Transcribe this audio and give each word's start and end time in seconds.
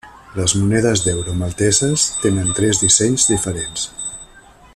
Les 0.37 0.53
monedes 0.61 1.03
d'euro 1.07 1.35
malteses 1.41 2.07
tenen 2.25 2.51
tres 2.61 2.83
dissenys 2.87 3.31
diferents. 3.35 3.87